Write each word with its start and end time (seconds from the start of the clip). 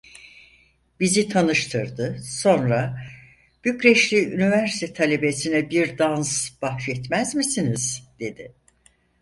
Bizi 0.99 1.29
tanıştırdı, 1.29 2.19
sonra: 2.23 2.97
'Bükreşli 3.65 4.25
üniversite 4.33 4.93
talebesine 4.93 5.69
bir 5.69 5.97
dans 5.97 6.49
bahşetmez 6.61 7.35
misiniz?' 7.35 8.03
dedi. 8.19 8.51